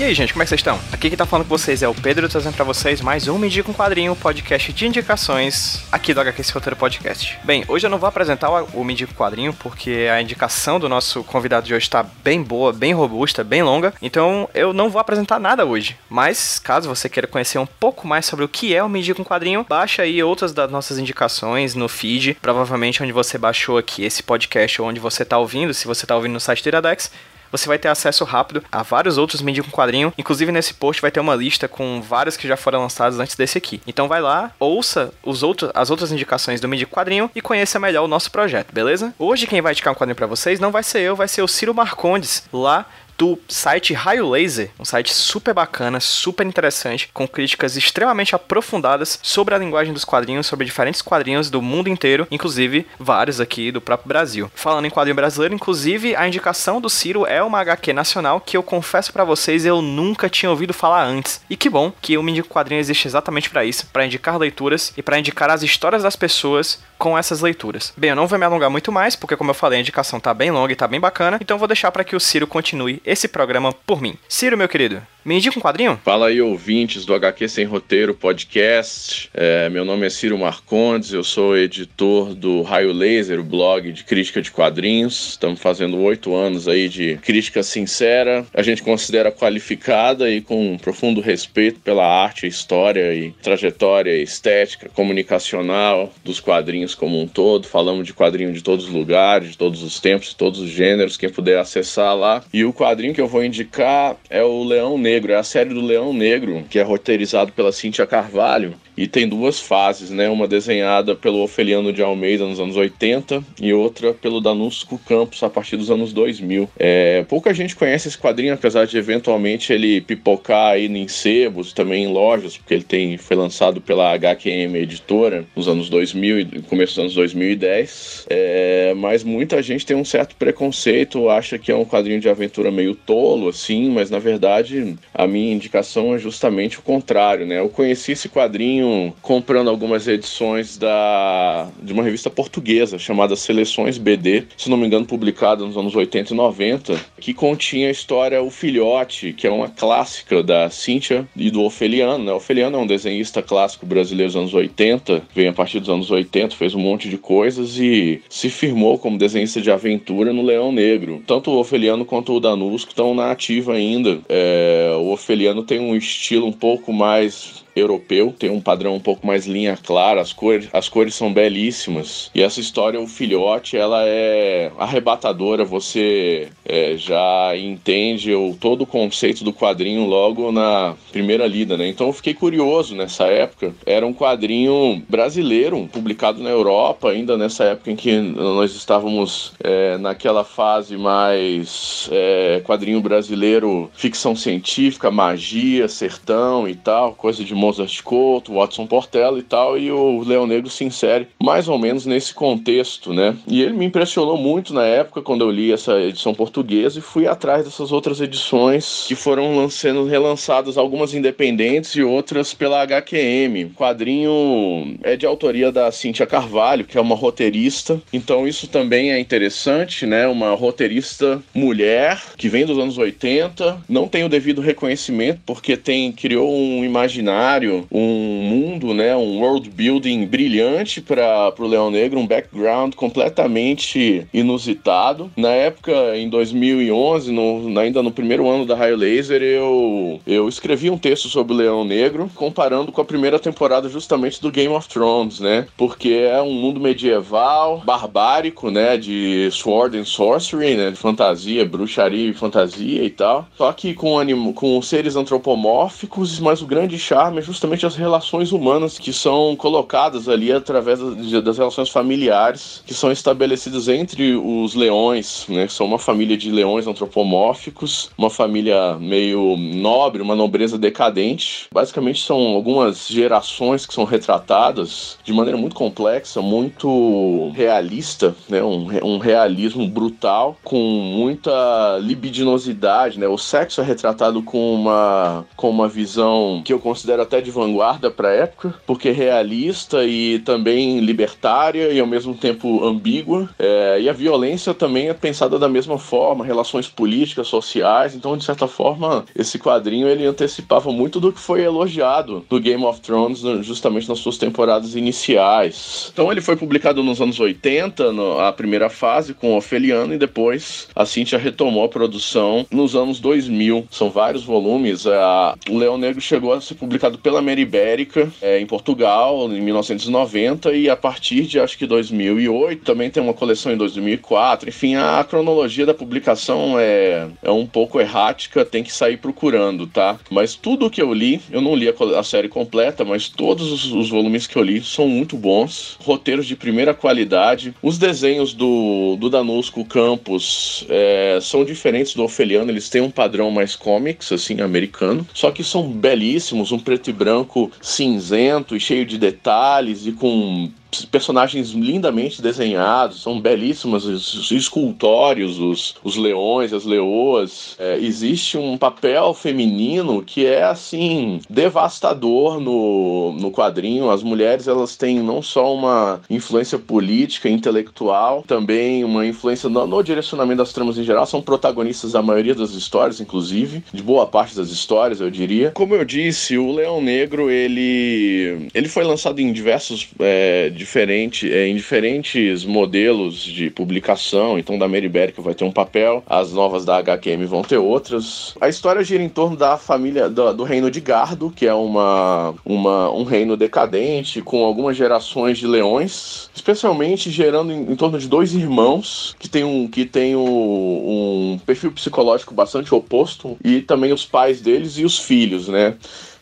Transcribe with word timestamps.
E 0.00 0.02
aí, 0.02 0.14
gente, 0.14 0.32
como 0.32 0.42
é 0.42 0.46
que 0.46 0.48
vocês 0.48 0.60
estão? 0.60 0.80
Aqui 0.90 1.10
quem 1.10 1.18
tá 1.18 1.26
falando 1.26 1.46
com 1.46 1.58
vocês 1.58 1.82
é 1.82 1.88
o 1.88 1.94
Pedro, 1.94 2.26
trazendo 2.26 2.54
pra 2.54 2.64
vocês 2.64 3.02
mais 3.02 3.28
um 3.28 3.36
Me 3.36 3.48
Indica 3.48 3.70
um 3.70 3.74
Quadrinho, 3.74 4.16
podcast 4.16 4.72
de 4.72 4.86
indicações 4.86 5.84
aqui 5.92 6.14
do 6.14 6.20
HQ 6.22 6.42
Roteiro 6.54 6.74
Podcast. 6.74 7.38
Bem, 7.44 7.66
hoje 7.68 7.84
eu 7.84 7.90
não 7.90 7.98
vou 7.98 8.08
apresentar 8.08 8.48
o 8.48 8.82
Me 8.82 8.94
Indica 8.94 9.12
um 9.12 9.14
Quadrinho, 9.14 9.52
porque 9.52 10.08
a 10.10 10.22
indicação 10.22 10.80
do 10.80 10.88
nosso 10.88 11.22
convidado 11.22 11.66
de 11.66 11.74
hoje 11.74 11.84
está 11.84 12.02
bem 12.02 12.42
boa, 12.42 12.72
bem 12.72 12.94
robusta, 12.94 13.44
bem 13.44 13.62
longa, 13.62 13.92
então 14.00 14.48
eu 14.54 14.72
não 14.72 14.88
vou 14.88 15.02
apresentar 15.02 15.38
nada 15.38 15.66
hoje. 15.66 15.98
Mas, 16.08 16.58
caso 16.58 16.88
você 16.88 17.06
queira 17.06 17.28
conhecer 17.28 17.58
um 17.58 17.66
pouco 17.66 18.08
mais 18.08 18.24
sobre 18.24 18.46
o 18.46 18.48
que 18.48 18.74
é 18.74 18.82
o 18.82 18.88
Me 18.88 19.00
Indica 19.00 19.20
um 19.20 19.24
Quadrinho, 19.24 19.66
baixa 19.68 20.00
aí 20.00 20.22
outras 20.22 20.54
das 20.54 20.70
nossas 20.70 20.98
indicações 20.98 21.74
no 21.74 21.90
feed, 21.90 22.38
provavelmente 22.40 23.02
onde 23.02 23.12
você 23.12 23.36
baixou 23.36 23.76
aqui 23.76 24.02
esse 24.02 24.22
podcast 24.22 24.80
ou 24.80 24.88
onde 24.88 24.98
você 24.98 25.26
tá 25.26 25.36
ouvindo, 25.36 25.74
se 25.74 25.86
você 25.86 26.06
tá 26.06 26.16
ouvindo 26.16 26.32
no 26.32 26.40
site 26.40 26.62
do 26.62 26.68
Iradex, 26.70 27.10
você 27.50 27.66
vai 27.66 27.78
ter 27.78 27.88
acesso 27.88 28.24
rápido 28.24 28.62
a 28.70 28.82
vários 28.82 29.18
outros 29.18 29.42
mídias 29.42 29.66
com 29.66 29.72
quadrinho. 29.72 30.12
Inclusive 30.16 30.52
nesse 30.52 30.74
post 30.74 31.02
vai 31.02 31.10
ter 31.10 31.20
uma 31.20 31.34
lista 31.34 31.68
com 31.68 32.00
vários 32.00 32.36
que 32.36 32.48
já 32.48 32.56
foram 32.56 32.80
lançados 32.80 33.18
antes 33.18 33.36
desse 33.36 33.58
aqui. 33.58 33.80
Então 33.86 34.08
vai 34.08 34.20
lá, 34.20 34.52
ouça 34.58 35.12
os 35.22 35.42
outros, 35.42 35.70
as 35.74 35.90
outras 35.90 36.12
indicações 36.12 36.60
do 36.60 36.68
mídia 36.68 36.86
quadrinho 36.86 37.30
e 37.34 37.40
conheça 37.40 37.78
melhor 37.78 38.04
o 38.04 38.08
nosso 38.08 38.30
projeto, 38.30 38.72
beleza? 38.72 39.14
Hoje 39.18 39.46
quem 39.46 39.60
vai 39.60 39.72
indicar 39.72 39.92
um 39.92 39.96
quadrinho 39.96 40.16
para 40.16 40.26
vocês 40.26 40.60
não 40.60 40.70
vai 40.70 40.82
ser 40.82 41.00
eu, 41.00 41.16
vai 41.16 41.28
ser 41.28 41.42
o 41.42 41.48
Ciro 41.48 41.74
Marcondes, 41.74 42.44
lá 42.52 42.86
do 43.20 43.38
site 43.46 43.92
Raio 43.92 44.30
Laser, 44.30 44.70
um 44.80 44.84
site 44.84 45.12
super 45.12 45.52
bacana, 45.52 46.00
super 46.00 46.46
interessante, 46.46 47.10
com 47.12 47.28
críticas 47.28 47.76
extremamente 47.76 48.34
aprofundadas 48.34 49.18
sobre 49.22 49.54
a 49.54 49.58
linguagem 49.58 49.92
dos 49.92 50.06
quadrinhos, 50.06 50.46
sobre 50.46 50.64
diferentes 50.64 51.02
quadrinhos 51.02 51.50
do 51.50 51.60
mundo 51.60 51.90
inteiro, 51.90 52.26
inclusive 52.30 52.86
vários 52.98 53.38
aqui 53.38 53.70
do 53.70 53.78
próprio 53.78 54.08
Brasil. 54.08 54.50
Falando 54.54 54.86
em 54.86 54.90
quadrinho 54.90 55.16
brasileiro, 55.16 55.54
inclusive 55.54 56.16
a 56.16 56.26
indicação 56.26 56.80
do 56.80 56.88
Ciro 56.88 57.26
é 57.26 57.42
uma 57.42 57.60
HQ 57.60 57.92
nacional 57.92 58.40
que 58.40 58.56
eu 58.56 58.62
confesso 58.62 59.12
para 59.12 59.22
vocês 59.22 59.66
eu 59.66 59.82
nunca 59.82 60.30
tinha 60.30 60.48
ouvido 60.48 60.72
falar 60.72 61.04
antes. 61.04 61.42
E 61.50 61.58
que 61.58 61.68
bom 61.68 61.92
que 62.00 62.16
o 62.16 62.22
Me 62.22 62.32
Indico 62.32 62.48
Quadrinho 62.48 62.80
existe 62.80 63.06
exatamente 63.06 63.50
para 63.50 63.66
isso, 63.66 63.84
para 63.92 64.06
indicar 64.06 64.38
leituras 64.38 64.94
e 64.96 65.02
para 65.02 65.18
indicar 65.18 65.50
as 65.50 65.62
histórias 65.62 66.02
das 66.02 66.16
pessoas 66.16 66.78
com 66.96 67.18
essas 67.18 67.42
leituras. 67.42 67.92
Bem, 67.96 68.10
eu 68.10 68.16
não 68.16 68.26
vou 68.26 68.38
me 68.38 68.44
alongar 68.44 68.70
muito 68.70 68.90
mais, 68.90 69.14
porque 69.14 69.36
como 69.36 69.50
eu 69.50 69.54
falei, 69.54 69.78
a 69.78 69.80
indicação 69.80 70.18
tá 70.18 70.32
bem 70.32 70.50
longa 70.50 70.72
e 70.72 70.76
tá 70.76 70.88
bem 70.88 71.00
bacana, 71.00 71.38
então 71.40 71.58
vou 71.58 71.68
deixar 71.68 71.90
para 71.90 72.04
que 72.04 72.16
o 72.16 72.20
Ciro 72.20 72.46
continue 72.46 73.00
esse 73.10 73.26
programa 73.26 73.72
por 73.72 74.00
mim. 74.00 74.14
Ciro, 74.28 74.56
meu 74.56 74.68
querido, 74.68 75.02
me 75.24 75.36
indica 75.36 75.58
um 75.58 75.60
quadrinho? 75.60 76.00
Fala 76.02 76.28
aí, 76.28 76.40
ouvintes 76.40 77.04
do 77.04 77.14
HQ 77.14 77.46
Sem 77.48 77.66
Roteiro 77.66 78.14
Podcast. 78.14 79.28
É, 79.34 79.68
meu 79.68 79.84
nome 79.84 80.06
é 80.06 80.10
Ciro 80.10 80.38
Marcondes, 80.38 81.12
eu 81.12 81.22
sou 81.22 81.56
editor 81.56 82.34
do 82.34 82.62
Raio 82.62 82.92
Laser, 82.92 83.38
o 83.38 83.44
blog 83.44 83.92
de 83.92 84.04
crítica 84.04 84.40
de 84.40 84.50
quadrinhos. 84.50 85.30
Estamos 85.30 85.60
fazendo 85.60 85.98
oito 85.98 86.34
anos 86.34 86.66
aí 86.66 86.88
de 86.88 87.16
crítica 87.16 87.62
sincera, 87.62 88.46
a 88.54 88.62
gente 88.62 88.82
considera 88.82 89.30
qualificada 89.30 90.30
e 90.30 90.40
com 90.40 90.72
um 90.72 90.78
profundo 90.78 91.20
respeito 91.20 91.80
pela 91.80 92.06
arte, 92.06 92.46
história 92.46 93.12
e 93.12 93.32
trajetória 93.42 94.16
estética, 94.22 94.88
comunicacional 94.94 96.12
dos 96.24 96.40
quadrinhos 96.40 96.94
como 96.94 97.20
um 97.20 97.28
todo. 97.28 97.66
Falamos 97.66 98.06
de 98.06 98.14
quadrinho 98.14 98.54
de 98.54 98.62
todos 98.62 98.86
os 98.86 98.90
lugares, 98.90 99.50
de 99.50 99.58
todos 99.58 99.82
os 99.82 100.00
tempos, 100.00 100.30
de 100.30 100.36
todos 100.36 100.60
os 100.60 100.70
gêneros, 100.70 101.18
quem 101.18 101.28
puder 101.28 101.58
acessar 101.58 102.16
lá. 102.16 102.42
E 102.52 102.64
o 102.64 102.72
quadrinho 102.72 102.99
que 103.14 103.20
eu 103.20 103.26
vou 103.26 103.42
indicar 103.42 104.16
é 104.28 104.42
o 104.42 104.62
Leão 104.62 104.98
Negro. 104.98 105.32
É 105.32 105.36
a 105.36 105.42
série 105.42 105.70
do 105.70 105.80
Leão 105.80 106.12
Negro, 106.12 106.64
que 106.68 106.78
é 106.78 106.82
roteirizado 106.82 107.52
pela 107.52 107.72
Cíntia 107.72 108.06
Carvalho 108.06 108.74
e 109.00 109.08
tem 109.08 109.26
duas 109.26 109.58
fases, 109.58 110.10
né? 110.10 110.28
Uma 110.28 110.46
desenhada 110.46 111.16
pelo 111.16 111.42
Ofeliano 111.42 111.90
de 111.90 112.02
Almeida 112.02 112.44
nos 112.44 112.60
anos 112.60 112.76
80 112.76 113.42
e 113.58 113.72
outra 113.72 114.12
pelo 114.12 114.42
Danusco 114.42 114.98
Campos 114.98 115.42
a 115.42 115.48
partir 115.48 115.78
dos 115.78 115.90
anos 115.90 116.12
2000. 116.12 116.68
É, 116.78 117.24
pouca 117.26 117.54
gente 117.54 117.74
conhece 117.74 118.08
esse 118.08 118.18
quadrinho, 118.18 118.52
apesar 118.52 118.86
de 118.86 118.98
eventualmente 118.98 119.72
ele 119.72 120.02
pipocar 120.02 120.72
aí 120.72 120.84
em 120.84 121.08
sebos, 121.08 121.72
também 121.72 122.04
em 122.04 122.12
lojas, 122.12 122.58
porque 122.58 122.74
ele 122.74 122.82
tem, 122.82 123.16
foi 123.16 123.38
lançado 123.38 123.80
pela 123.80 124.12
HQM 124.12 124.76
Editora 124.76 125.46
nos 125.56 125.66
anos 125.66 125.88
2000 125.88 126.40
e 126.40 126.44
começo 126.68 126.92
dos 126.92 126.98
anos 126.98 127.14
2010. 127.14 128.26
É, 128.28 128.92
mas 128.98 129.24
muita 129.24 129.62
gente 129.62 129.86
tem 129.86 129.96
um 129.96 130.04
certo 130.04 130.36
preconceito, 130.36 131.30
acha 131.30 131.58
que 131.58 131.72
é 131.72 131.74
um 131.74 131.86
quadrinho 131.86 132.20
de 132.20 132.28
aventura 132.28 132.70
meio 132.70 132.94
tolo, 132.94 133.48
assim, 133.48 133.88
mas 133.88 134.10
na 134.10 134.18
verdade 134.18 134.94
a 135.14 135.26
minha 135.26 135.54
indicação 135.54 136.14
é 136.14 136.18
justamente 136.18 136.78
o 136.78 136.82
contrário, 136.82 137.46
né? 137.46 137.60
Eu 137.60 137.70
conheci 137.70 138.12
esse 138.12 138.28
quadrinho 138.28 138.89
comprando 139.22 139.68
algumas 139.68 140.06
edições 140.08 140.76
da, 140.76 141.68
de 141.82 141.92
uma 141.92 142.02
revista 142.02 142.30
portuguesa 142.30 142.98
chamada 142.98 143.36
Seleções 143.36 143.98
BD, 143.98 144.44
se 144.56 144.70
não 144.70 144.76
me 144.76 144.86
engano, 144.86 145.06
publicada 145.06 145.64
nos 145.64 145.76
anos 145.76 145.94
80 145.94 146.32
e 146.32 146.36
90, 146.36 147.00
que 147.18 147.34
continha 147.34 147.88
a 147.88 147.90
história 147.90 148.42
O 148.42 148.50
Filhote, 148.50 149.32
que 149.32 149.46
é 149.46 149.50
uma 149.50 149.68
clássica 149.68 150.42
da 150.42 150.70
Cíntia 150.70 151.28
e 151.36 151.50
do 151.50 151.62
Ofeliano. 151.62 152.24
Né? 152.24 152.32
Ofeliano 152.32 152.76
é 152.76 152.80
um 152.80 152.86
desenhista 152.86 153.42
clássico 153.42 153.86
brasileiro 153.86 154.32
dos 154.32 154.36
anos 154.36 154.54
80, 154.54 155.22
veio 155.34 155.50
a 155.50 155.52
partir 155.52 155.80
dos 155.80 155.88
anos 155.88 156.10
80, 156.10 156.54
fez 156.56 156.74
um 156.74 156.80
monte 156.80 157.08
de 157.08 157.18
coisas 157.18 157.78
e 157.78 158.22
se 158.28 158.48
firmou 158.48 158.98
como 158.98 159.18
desenhista 159.18 159.60
de 159.60 159.70
aventura 159.70 160.32
no 160.32 160.42
Leão 160.42 160.72
Negro. 160.72 161.22
Tanto 161.26 161.50
o 161.50 161.58
Ofeliano 161.58 162.04
quanto 162.04 162.34
o 162.34 162.40
Danusco 162.40 162.90
estão 162.90 163.14
na 163.14 163.30
ativa 163.30 163.74
ainda. 163.74 164.20
É, 164.28 164.92
o 164.98 165.10
Ofeliano 165.10 165.62
tem 165.62 165.80
um 165.80 165.94
estilo 165.96 166.46
um 166.46 166.52
pouco 166.52 166.92
mais 166.92 167.64
europeu, 167.80 168.34
tem 168.38 168.50
um 168.50 168.60
padrão 168.60 168.94
um 168.94 169.00
pouco 169.00 169.26
mais 169.26 169.46
linha 169.46 169.76
clara, 169.76 170.20
as 170.20 170.32
cores, 170.32 170.68
as 170.72 170.88
cores 170.88 171.14
são 171.14 171.32
belíssimas. 171.32 172.30
E 172.34 172.42
essa 172.42 172.60
história, 172.60 173.00
o 173.00 173.06
filhote, 173.06 173.76
ela 173.76 174.02
é 174.06 174.70
arrebatadora, 174.78 175.64
você 175.64 176.48
é, 176.64 176.96
já 176.96 177.56
entende 177.56 178.34
o, 178.34 178.56
todo 178.58 178.82
o 178.82 178.86
conceito 178.86 179.44
do 179.44 179.52
quadrinho 179.52 180.04
logo 180.04 180.52
na 180.52 180.94
primeira 181.10 181.46
lida, 181.46 181.76
né? 181.76 181.88
Então 181.88 182.06
eu 182.06 182.12
fiquei 182.12 182.34
curioso 182.34 182.94
nessa 182.94 183.24
época. 183.24 183.74
Era 183.84 184.06
um 184.06 184.14
quadrinho 184.14 185.02
brasileiro, 185.08 185.88
publicado 185.92 186.42
na 186.42 186.50
Europa, 186.50 187.10
ainda 187.10 187.36
nessa 187.36 187.64
época 187.64 187.90
em 187.90 187.96
que 187.96 188.16
nós 188.18 188.74
estávamos 188.74 189.52
é, 189.62 189.98
naquela 189.98 190.44
fase 190.44 190.96
mais 190.96 192.08
é, 192.12 192.60
quadrinho 192.64 193.00
brasileiro, 193.00 193.90
ficção 193.94 194.34
científica, 194.36 195.10
magia, 195.10 195.88
sertão 195.88 196.68
e 196.68 196.74
tal, 196.74 197.14
coisa 197.14 197.44
de 197.44 197.54
Mozart 197.70 198.02
Couto, 198.02 198.54
Watson 198.54 198.86
Portela 198.86 199.38
e 199.38 199.42
tal, 199.42 199.78
e 199.78 199.92
o 199.92 200.22
Leão 200.24 200.46
Negro 200.46 200.68
se 200.68 200.84
insere 200.84 201.28
mais 201.40 201.68
ou 201.68 201.78
menos 201.78 202.04
nesse 202.04 202.34
contexto, 202.34 203.12
né? 203.12 203.36
E 203.46 203.62
ele 203.62 203.72
me 203.72 203.84
impressionou 203.84 204.36
muito 204.36 204.74
na 204.74 204.84
época 204.84 205.22
quando 205.22 205.42
eu 205.42 205.50
li 205.50 205.72
essa 205.72 206.00
edição 206.00 206.34
portuguesa 206.34 206.98
e 206.98 207.02
fui 207.02 207.28
atrás 207.28 207.64
dessas 207.64 207.92
outras 207.92 208.20
edições 208.20 209.04
que 209.06 209.14
foram 209.14 209.70
sendo 209.70 210.04
relançadas, 210.04 210.76
algumas 210.76 211.14
independentes 211.14 211.94
e 211.94 212.02
outras 212.02 212.52
pela 212.52 212.82
HQM. 212.82 213.66
O 213.66 213.74
quadrinho 213.74 214.98
é 215.02 215.16
de 215.16 215.26
autoria 215.26 215.70
da 215.70 215.92
Cíntia 215.92 216.26
Carvalho, 216.26 216.84
que 216.84 216.98
é 216.98 217.00
uma 217.00 217.14
roteirista, 217.14 218.00
então 218.12 218.48
isso 218.48 218.66
também 218.66 219.12
é 219.12 219.20
interessante, 219.20 220.06
né? 220.06 220.26
Uma 220.26 220.54
roteirista 220.54 221.40
mulher 221.54 222.20
que 222.36 222.48
vem 222.48 222.66
dos 222.66 222.78
anos 222.78 222.98
80, 222.98 223.82
não 223.88 224.08
tem 224.08 224.24
o 224.24 224.28
devido 224.28 224.60
reconhecimento 224.60 225.40
porque 225.46 225.76
tem 225.76 226.10
criou 226.10 226.52
um 226.52 226.84
imaginário 226.84 227.20
cenário, 227.50 227.86
um 227.90 228.42
mundo, 228.42 228.94
né, 228.94 229.16
um 229.16 229.40
world 229.40 229.68
building 229.70 230.24
brilhante 230.24 231.00
para 231.00 231.52
o 231.58 231.66
Leão 231.66 231.90
Negro, 231.90 232.20
um 232.20 232.26
background 232.26 232.94
completamente 232.94 234.26
inusitado. 234.32 235.30
Na 235.36 235.48
época, 235.48 236.16
em 236.16 236.28
2011, 236.28 237.32
no, 237.32 237.78
ainda 237.78 238.02
no 238.02 238.12
primeiro 238.12 238.48
ano 238.48 238.64
da 238.64 238.76
Raio 238.76 238.96
Laser, 238.96 239.42
eu, 239.42 240.20
eu 240.26 240.48
escrevi 240.48 240.90
um 240.90 240.98
texto 240.98 241.28
sobre 241.28 241.52
o 241.52 241.56
Leão 241.56 241.84
Negro, 241.84 242.30
comparando 242.34 242.92
com 242.92 243.00
a 243.00 243.04
primeira 243.04 243.38
temporada 243.38 243.88
justamente 243.88 244.40
do 244.40 244.50
Game 244.50 244.72
of 244.72 244.88
Thrones, 244.88 245.40
né? 245.40 245.66
Porque 245.76 246.10
é 246.10 246.40
um 246.40 246.52
mundo 246.52 246.78
medieval, 246.78 247.82
barbárico, 247.84 248.70
né? 248.70 248.96
De 248.96 249.48
sword 249.50 249.98
and 249.98 250.04
sorcery, 250.04 250.74
né? 250.76 250.90
De 250.90 250.96
fantasia, 250.96 251.64
bruxaria 251.64 252.30
e 252.30 252.34
fantasia 252.34 253.02
e 253.02 253.10
tal. 253.10 253.48
Só 253.56 253.72
que 253.72 253.92
com, 253.94 254.18
anim... 254.18 254.52
com 254.52 254.80
seres 254.82 255.16
antropomórficos, 255.16 256.38
mas 256.38 256.62
o 256.62 256.66
grande 256.66 256.98
charme 256.98 257.39
é 257.40 257.42
justamente 257.42 257.84
as 257.86 257.96
relações 257.96 258.52
humanas 258.52 258.98
que 258.98 259.12
são 259.12 259.56
colocadas 259.56 260.28
ali 260.28 260.52
através 260.52 261.00
das 261.42 261.58
relações 261.58 261.88
familiares 261.88 262.82
que 262.86 262.94
são 262.94 263.10
estabelecidas 263.10 263.88
entre 263.88 264.36
os 264.36 264.74
leões, 264.74 265.46
né? 265.48 265.66
São 265.68 265.86
uma 265.86 265.98
família 265.98 266.36
de 266.36 266.50
leões 266.50 266.86
antropomórficos, 266.86 268.10
uma 268.16 268.30
família 268.30 268.96
meio 268.98 269.56
nobre, 269.56 270.22
uma 270.22 270.36
nobreza 270.36 270.78
decadente. 270.78 271.66
Basicamente 271.72 272.22
são 272.22 272.38
algumas 272.54 273.08
gerações 273.08 273.86
que 273.86 273.94
são 273.94 274.04
retratadas 274.04 275.18
de 275.24 275.32
maneira 275.32 275.58
muito 275.58 275.74
complexa, 275.74 276.42
muito 276.42 277.50
realista, 277.54 278.34
né? 278.48 278.62
Um, 278.62 279.14
um 279.14 279.18
realismo 279.18 279.88
brutal, 279.88 280.56
com 280.62 280.78
muita 280.78 281.98
libidinosidade, 281.98 283.18
né? 283.18 283.26
O 283.26 283.38
sexo 283.38 283.80
é 283.80 283.84
retratado 283.84 284.42
com 284.42 284.74
uma, 284.74 285.46
com 285.56 285.70
uma 285.70 285.88
visão 285.88 286.60
que 286.64 286.72
eu 286.72 286.78
considero 286.78 287.22
até 287.30 287.40
de 287.40 287.52
vanguarda 287.52 288.10
para 288.10 288.28
a 288.28 288.32
época, 288.32 288.74
porque 288.84 289.10
é 289.10 289.12
realista 289.12 290.04
e 290.04 290.40
também 290.40 290.98
libertária 290.98 291.92
e 291.92 292.00
ao 292.00 292.06
mesmo 292.06 292.34
tempo 292.34 292.84
ambígua. 292.84 293.48
É, 293.56 294.00
e 294.00 294.08
a 294.08 294.12
violência 294.12 294.74
também 294.74 295.08
é 295.08 295.14
pensada 295.14 295.56
da 295.56 295.68
mesma 295.68 295.96
forma, 295.96 296.44
relações 296.44 296.88
políticas, 296.88 297.46
sociais. 297.46 298.16
Então, 298.16 298.36
de 298.36 298.44
certa 298.44 298.66
forma, 298.66 299.24
esse 299.36 299.60
quadrinho 299.60 300.08
ele 300.08 300.26
antecipava 300.26 300.90
muito 300.90 301.20
do 301.20 301.32
que 301.32 301.38
foi 301.38 301.62
elogiado 301.62 302.44
do 302.50 302.58
Game 302.58 302.84
of 302.84 303.00
Thrones, 303.00 303.40
justamente 303.64 304.08
nas 304.08 304.18
suas 304.18 304.36
temporadas 304.36 304.96
iniciais. 304.96 306.10
Então, 306.12 306.32
ele 306.32 306.40
foi 306.40 306.56
publicado 306.56 307.02
nos 307.04 307.20
anos 307.20 307.38
80, 307.38 308.12
no, 308.12 308.40
a 308.40 308.52
primeira 308.52 308.90
fase 308.90 309.34
com 309.34 309.56
Ofeliano, 309.56 310.12
e 310.14 310.18
depois 310.18 310.88
a 310.96 311.06
Cintia 311.06 311.38
retomou 311.38 311.84
a 311.84 311.88
produção 311.88 312.66
nos 312.72 312.96
anos 312.96 313.20
2000. 313.20 313.86
São 313.90 314.10
vários 314.10 314.42
volumes. 314.42 315.04
O 315.06 315.78
Leão 315.78 315.96
Negro 315.96 316.20
chegou 316.20 316.52
a 316.52 316.60
ser 316.60 316.74
publicado 316.74 317.19
pela 317.22 317.42
Mera 317.42 317.60
Ibérica 317.60 318.30
é, 318.40 318.58
em 318.58 318.66
Portugal 318.66 319.50
em 319.52 319.60
1990 319.60 320.72
e 320.72 320.88
a 320.88 320.96
partir 320.96 321.42
de 321.42 321.60
acho 321.60 321.76
que 321.76 321.86
2008 321.86 322.84
também 322.84 323.10
tem 323.10 323.22
uma 323.22 323.34
coleção 323.34 323.72
em 323.72 323.76
2004. 323.76 324.68
Enfim, 324.68 324.94
a 324.96 325.24
cronologia 325.24 325.86
da 325.86 325.94
publicação 325.94 326.78
é, 326.78 327.28
é 327.42 327.50
um 327.50 327.66
pouco 327.66 328.00
errática, 328.00 328.64
tem 328.64 328.82
que 328.82 328.92
sair 328.92 329.16
procurando, 329.16 329.86
tá? 329.86 330.18
Mas 330.30 330.54
tudo 330.54 330.90
que 330.90 331.00
eu 331.00 331.12
li, 331.12 331.40
eu 331.50 331.60
não 331.60 331.74
li 331.74 331.88
a, 331.88 332.18
a 332.18 332.22
série 332.22 332.48
completa, 332.48 333.04
mas 333.04 333.28
todos 333.28 333.70
os, 333.70 333.92
os, 333.92 334.10
volumes 334.10 334.46
que 334.46 334.56
eu 334.56 334.62
li 334.62 334.82
são 334.82 335.06
muito 335.08 335.36
bons, 335.36 335.96
roteiros 336.00 336.46
de 336.46 336.56
primeira 336.56 336.94
qualidade. 336.94 337.74
Os 337.82 337.98
desenhos 337.98 338.52
do, 338.52 339.16
do 339.16 339.28
Danusco 339.28 339.84
Campos 339.84 340.84
é, 340.88 341.38
são 341.40 341.64
diferentes 341.64 342.14
do 342.14 342.24
Ofeliano, 342.24 342.70
eles 342.70 342.88
têm 342.88 343.00
um 343.00 343.10
padrão 343.10 343.50
mais 343.50 343.76
comics, 343.76 344.32
assim, 344.32 344.60
americano, 344.60 345.26
só 345.32 345.50
que 345.50 345.62
são 345.62 345.88
belíssimos, 345.88 346.72
um 346.72 346.78
preto 346.78 347.09
e 347.10 347.12
branco 347.12 347.70
cinzento 347.80 348.74
e 348.74 348.80
cheio 348.80 349.04
de 349.04 349.18
detalhes 349.18 350.06
e 350.06 350.12
com 350.12 350.70
personagens 351.10 351.70
lindamente 351.70 352.42
desenhados, 352.42 353.22
são 353.22 353.40
belíssimos 353.40 354.04
os 354.04 354.50
escultórios, 354.50 355.58
os, 355.58 355.96
os 356.02 356.16
leões, 356.16 356.72
as 356.72 356.84
leoas. 356.84 357.76
É, 357.78 357.98
existe 357.98 358.56
um 358.58 358.76
papel 358.76 359.32
feminino 359.34 360.22
que 360.22 360.46
é 360.46 360.64
assim 360.64 361.40
devastador 361.48 362.60
no, 362.60 363.32
no 363.32 363.50
quadrinho. 363.50 364.10
As 364.10 364.22
mulheres 364.22 364.68
elas 364.68 364.96
têm 364.96 365.20
não 365.20 365.42
só 365.42 365.74
uma 365.74 366.20
influência 366.28 366.78
política, 366.78 367.48
intelectual, 367.48 368.42
também 368.46 369.04
uma 369.04 369.26
influência 369.26 369.68
no, 369.68 369.86
no 369.86 370.02
direcionamento 370.02 370.58
das 370.58 370.72
tramas 370.72 370.98
em 370.98 371.04
geral. 371.04 371.26
São 371.26 371.42
protagonistas 371.42 372.12
da 372.12 372.22
maioria 372.22 372.54
das 372.54 372.70
histórias, 372.70 373.20
inclusive, 373.20 373.82
de 373.92 374.02
boa 374.02 374.26
parte 374.26 374.56
das 374.56 374.70
histórias, 374.70 375.20
eu 375.20 375.30
diria. 375.30 375.70
Como 375.72 375.94
eu 375.94 376.04
disse, 376.04 376.58
o 376.58 376.72
Leão 376.72 377.00
Negro 377.00 377.50
ele 377.50 378.68
ele 378.74 378.88
foi 378.88 379.04
lançado 379.04 379.40
em 379.40 379.52
diversos 379.52 380.08
é, 380.18 380.70
diferente, 380.80 381.52
é, 381.52 381.68
em 381.68 381.76
diferentes 381.76 382.64
modelos 382.64 383.42
de 383.42 383.70
publicação. 383.70 384.58
Então, 384.58 384.78
da 384.78 384.88
Meribérica 384.88 385.42
vai 385.42 385.54
ter 385.54 385.64
um 385.64 385.70
papel, 385.70 386.24
as 386.26 386.52
novas 386.52 386.84
da 386.84 386.96
HQM 386.98 387.44
vão 387.44 387.62
ter 387.62 387.76
outras. 387.76 388.54
A 388.60 388.68
história 388.68 389.04
gira 389.04 389.22
em 389.22 389.28
torno 389.28 389.56
da 389.56 389.76
família 389.76 390.28
do, 390.28 390.52
do 390.54 390.64
reino 390.64 390.90
de 390.90 391.00
Gardo, 391.00 391.52
que 391.54 391.66
é 391.66 391.74
uma, 391.74 392.54
uma, 392.64 393.10
um 393.12 393.24
reino 393.24 393.56
decadente 393.56 394.40
com 394.40 394.64
algumas 394.64 394.96
gerações 394.96 395.58
de 395.58 395.66
leões, 395.66 396.50
especialmente 396.54 397.30
gerando 397.30 397.72
em, 397.72 397.92
em 397.92 397.96
torno 397.96 398.18
de 398.18 398.26
dois 398.26 398.54
irmãos 398.54 399.36
que 399.38 399.48
tem 399.48 399.64
um 399.64 399.86
que 399.86 400.04
tem 400.04 400.34
um, 400.34 401.54
um 401.54 401.60
perfil 401.64 401.92
psicológico 401.92 402.54
bastante 402.54 402.94
oposto 402.94 403.56
e 403.62 403.82
também 403.82 404.12
os 404.12 404.24
pais 404.24 404.60
deles 404.60 404.96
e 404.96 405.04
os 405.04 405.18
filhos, 405.18 405.68
né? 405.68 405.96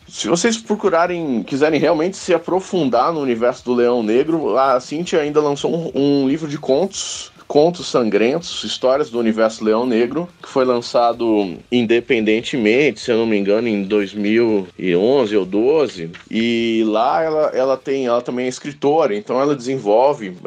Se 0.09 0.27
vocês 0.27 0.57
procurarem, 0.57 1.43
quiserem 1.43 1.79
realmente 1.79 2.17
se 2.17 2.33
aprofundar 2.33 3.13
no 3.13 3.21
universo 3.21 3.63
do 3.65 3.73
Leão 3.73 4.01
Negro, 4.01 4.57
a 4.57 4.79
Cintia 4.79 5.21
ainda 5.21 5.41
lançou 5.41 5.73
um, 5.73 5.91
um 5.93 6.27
livro 6.27 6.47
de 6.47 6.57
contos 6.57 7.31
Contos 7.49 7.87
Sangrentos, 7.87 8.63
Histórias 8.63 9.09
do 9.09 9.17
Universo 9.17 9.63
Leão 9.63 9.83
Negro, 9.83 10.29
que 10.39 10.47
foi 10.47 10.63
lançado 10.63 11.57
independentemente, 11.71 12.99
se 12.99 13.11
eu 13.11 13.17
não 13.17 13.25
me 13.25 13.39
engano, 13.39 13.67
em 13.67 13.81
2011 13.85 15.35
ou 15.35 15.45
12. 15.47 16.11
E 16.29 16.83
lá 16.85 17.23
ela, 17.23 17.47
ela 17.47 17.75
tem, 17.75 18.05
ela 18.05 18.21
também 18.21 18.45
é 18.45 18.49
escritora, 18.49 19.15
então 19.15 19.41
ela 19.41 19.55
desenvolve 19.55 20.37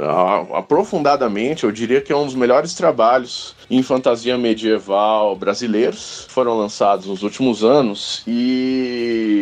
aprofundadamente, 0.54 1.64
eu 1.64 1.72
diria 1.72 2.00
que 2.00 2.12
é 2.12 2.16
um 2.16 2.24
dos 2.24 2.36
melhores 2.36 2.72
trabalhos 2.72 3.56
em 3.68 3.82
fantasia 3.82 4.38
medieval 4.38 5.34
brasileiros 5.34 6.26
foram 6.28 6.56
lançados 6.56 7.06
nos 7.06 7.22
últimos 7.22 7.64
anos 7.64 8.22
e 8.26 8.91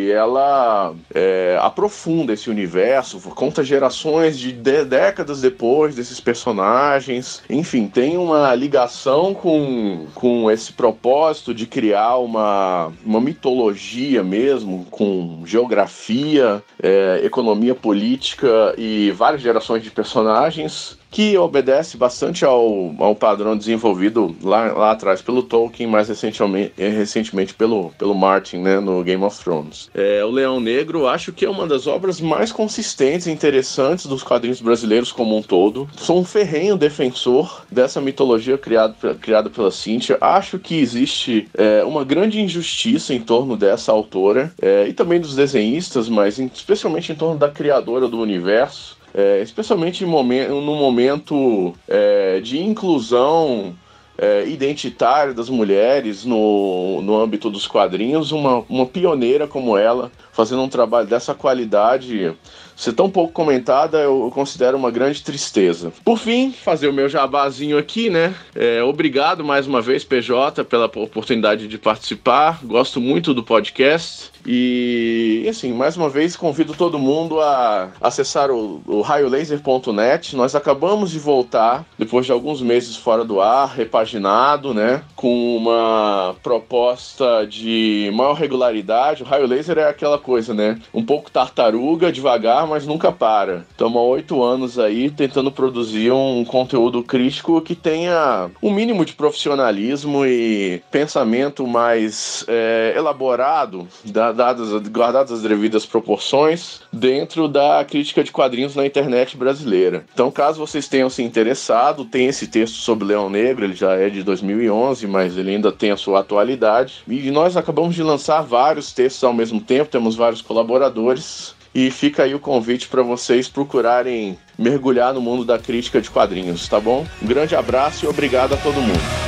ela 0.09 0.93
é, 1.13 1.57
aprofunda 1.61 2.33
esse 2.33 2.49
universo, 2.49 3.19
conta 3.31 3.63
gerações 3.63 4.39
de, 4.39 4.51
de 4.51 4.85
décadas 4.85 5.41
depois 5.41 5.95
desses 5.95 6.19
personagens. 6.19 7.43
Enfim, 7.49 7.87
tem 7.87 8.17
uma 8.17 8.53
ligação 8.55 9.33
com, 9.33 10.07
com 10.15 10.49
esse 10.49 10.71
propósito 10.71 11.53
de 11.53 11.65
criar 11.65 12.17
uma, 12.17 12.91
uma 13.05 13.19
mitologia 13.19 14.23
mesmo, 14.23 14.85
com 14.89 15.43
geografia, 15.45 16.63
é, 16.81 17.21
economia 17.23 17.75
política 17.75 18.73
e 18.77 19.11
várias 19.11 19.41
gerações 19.41 19.83
de 19.83 19.91
personagens 19.91 21.00
que 21.11 21.37
obedece 21.37 21.97
bastante 21.97 22.45
ao, 22.45 22.95
ao 22.97 23.13
padrão 23.13 23.57
desenvolvido 23.57 24.33
lá, 24.41 24.71
lá 24.71 24.91
atrás 24.91 25.21
pelo 25.21 25.43
Tolkien, 25.43 25.89
mais 25.89 26.07
recentemente, 26.07 26.73
recentemente 26.77 27.53
pelo, 27.53 27.91
pelo 27.97 28.15
Martin, 28.15 28.59
né, 28.59 28.79
no 28.79 29.03
Game 29.03 29.21
of 29.23 29.37
Thrones. 29.43 29.89
É, 29.93 30.23
o 30.23 30.31
Leão 30.31 30.61
Negro, 30.61 31.07
acho 31.07 31.33
que 31.33 31.45
é 31.45 31.49
uma 31.49 31.67
das 31.67 31.85
obras 31.85 32.21
mais 32.21 32.51
consistentes 32.51 33.27
e 33.27 33.31
interessantes 33.31 34.05
dos 34.05 34.23
quadrinhos 34.23 34.61
brasileiros 34.61 35.11
como 35.11 35.37
um 35.37 35.41
todo. 35.41 35.89
Sou 35.97 36.19
um 36.19 36.23
ferrenho 36.23 36.77
defensor 36.77 37.63
dessa 37.69 37.99
mitologia 37.99 38.57
criada, 38.57 38.95
criada 39.15 39.49
pela 39.49 39.69
Cynthia. 39.69 40.17
Acho 40.21 40.57
que 40.57 40.79
existe 40.79 41.49
é, 41.53 41.83
uma 41.83 42.05
grande 42.05 42.39
injustiça 42.39 43.13
em 43.13 43.19
torno 43.19 43.57
dessa 43.57 43.91
autora 43.91 44.53
é, 44.61 44.87
e 44.87 44.93
também 44.93 45.19
dos 45.19 45.35
desenhistas, 45.35 46.07
mas 46.07 46.39
em, 46.39 46.49
especialmente 46.53 47.11
em 47.11 47.15
torno 47.15 47.37
da 47.37 47.49
criadora 47.49 48.07
do 48.07 48.19
universo 48.19 49.00
é, 49.13 49.41
especialmente 49.41 50.05
no 50.05 50.75
momento 50.75 51.73
é, 51.87 52.39
de 52.39 52.59
inclusão 52.59 53.75
é, 54.17 54.47
identitária 54.47 55.33
das 55.33 55.49
mulheres 55.49 56.23
no, 56.23 57.01
no 57.01 57.19
âmbito 57.19 57.49
dos 57.49 57.67
quadrinhos, 57.67 58.31
uma, 58.31 58.63
uma 58.69 58.85
pioneira 58.85 59.47
como 59.47 59.77
ela, 59.77 60.11
fazendo 60.41 60.63
um 60.63 60.67
trabalho 60.67 61.05
dessa 61.05 61.35
qualidade 61.35 62.35
ser 62.81 62.93
tão 62.93 63.11
pouco 63.11 63.31
comentada, 63.31 63.99
eu 63.99 64.31
considero 64.33 64.75
uma 64.75 64.89
grande 64.89 65.21
tristeza. 65.21 65.93
Por 66.03 66.17
fim, 66.17 66.51
fazer 66.51 66.87
o 66.87 66.93
meu 66.93 67.07
jabazinho 67.07 67.77
aqui, 67.77 68.09
né? 68.09 68.33
É, 68.55 68.81
obrigado 68.81 69.43
mais 69.43 69.67
uma 69.67 69.81
vez, 69.81 70.03
PJ, 70.03 70.63
pela 70.63 70.85
oportunidade 70.85 71.67
de 71.67 71.77
participar. 71.77 72.59
Gosto 72.63 72.99
muito 72.99 73.35
do 73.35 73.43
podcast. 73.43 74.31
E, 74.43 75.45
assim, 75.47 75.71
mais 75.71 75.95
uma 75.95 76.09
vez 76.09 76.35
convido 76.35 76.73
todo 76.73 76.97
mundo 76.97 77.39
a 77.39 77.91
acessar 78.01 78.49
o, 78.49 78.81
o 78.87 79.01
raiolaser.net. 79.01 80.35
Nós 80.35 80.55
acabamos 80.55 81.11
de 81.11 81.19
voltar, 81.19 81.85
depois 81.99 82.25
de 82.25 82.31
alguns 82.31 82.61
meses 82.61 82.95
fora 82.95 83.23
do 83.23 83.39
ar, 83.39 83.67
repaginado, 83.67 84.73
né? 84.73 85.03
Com 85.15 85.55
uma 85.55 86.35
proposta 86.41 87.45
de 87.45 88.09
maior 88.15 88.33
regularidade. 88.33 89.21
O 89.21 89.25
Raio 89.25 89.45
Laser 89.45 89.77
é 89.77 89.87
aquela 89.87 90.17
coisa, 90.17 90.30
né? 90.53 90.79
Um 90.93 91.03
pouco 91.03 91.29
tartaruga, 91.29 92.11
devagar, 92.11 92.67
mas 92.67 92.85
nunca 92.85 93.11
para. 93.11 93.65
Estamos 93.71 93.97
há 93.97 94.03
oito 94.03 94.43
anos 94.43 94.79
aí 94.79 95.09
tentando 95.09 95.51
produzir 95.51 96.11
um 96.11 96.43
conteúdo 96.45 97.03
crítico 97.03 97.61
que 97.61 97.75
tenha 97.75 98.49
um 98.61 98.71
mínimo 98.71 99.05
de 99.05 99.13
profissionalismo 99.13 100.25
e 100.25 100.81
pensamento 100.89 101.67
mais 101.67 102.45
é, 102.47 102.93
elaborado 102.95 103.87
da 104.05 104.31
dadas, 104.31 104.71
guardadas 104.87 105.31
as 105.31 105.41
devidas 105.41 105.85
proporções, 105.85 106.81
dentro 106.91 107.47
da 107.47 107.83
crítica 107.85 108.23
de 108.23 108.31
quadrinhos 108.31 108.75
na 108.75 108.85
internet 108.85 109.37
brasileira. 109.37 110.05
Então, 110.13 110.31
caso 110.31 110.59
vocês 110.59 110.87
tenham 110.87 111.09
se 111.09 111.23
interessado, 111.23 112.05
tem 112.05 112.27
esse 112.27 112.47
texto 112.47 112.75
sobre 112.75 113.05
Leão 113.05 113.29
Negro, 113.29 113.65
ele 113.65 113.75
já 113.75 113.93
é 113.93 114.09
de 114.09 114.23
2011, 114.23 115.07
mas 115.07 115.37
ele 115.37 115.51
ainda 115.51 115.71
tem 115.71 115.91
a 115.91 115.97
sua 115.97 116.19
atualidade. 116.19 117.03
E 117.07 117.31
nós 117.31 117.55
acabamos 117.57 117.95
de 117.95 118.03
lançar 118.03 118.41
vários 118.41 118.91
textos 118.91 119.23
ao 119.23 119.33
mesmo 119.33 119.61
tempo, 119.61 119.91
temos 119.91 120.10
temos 120.11 120.15
vários 120.15 120.41
colaboradores. 120.41 121.55
E 121.73 121.89
fica 121.89 122.23
aí 122.23 122.35
o 122.35 122.39
convite 122.39 122.89
para 122.89 123.01
vocês 123.01 123.47
procurarem 123.47 124.37
mergulhar 124.57 125.13
no 125.13 125.21
mundo 125.21 125.45
da 125.45 125.57
crítica 125.57 126.01
de 126.01 126.09
quadrinhos, 126.09 126.67
tá 126.67 126.81
bom? 126.81 127.07
Um 127.21 127.27
grande 127.27 127.55
abraço 127.55 128.05
e 128.05 128.09
obrigado 128.09 128.53
a 128.53 128.57
todo 128.57 128.81
mundo. 128.81 129.20